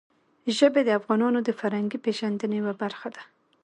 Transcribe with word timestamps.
ژبې 0.57 0.81
د 0.85 0.89
افغانانو 0.99 1.39
د 1.43 1.49
فرهنګي 1.59 1.99
پیژندنې 2.05 2.55
یوه 2.61 2.73
برخه 2.81 3.07
ده. 3.15 3.23